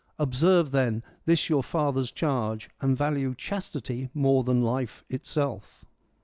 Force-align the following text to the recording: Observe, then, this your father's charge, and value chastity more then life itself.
Observe, 0.17 0.71
then, 0.71 1.03
this 1.25 1.47
your 1.47 1.61
father's 1.61 2.11
charge, 2.11 2.71
and 2.81 2.97
value 2.97 3.35
chastity 3.37 4.09
more 4.15 4.43
then 4.43 4.59
life 4.63 5.03
itself. 5.09 5.85